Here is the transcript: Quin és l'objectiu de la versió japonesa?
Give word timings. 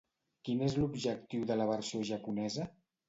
Quin 0.47 0.63
és 0.67 0.77
l'objectiu 0.79 1.43
de 1.51 1.59
la 1.61 1.67
versió 1.73 2.03
japonesa? 2.13 2.67